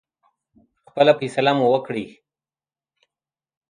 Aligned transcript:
خپله 0.89 1.13
فیصله 1.19 1.51
مو 1.57 1.65
وکړی. 1.73 2.05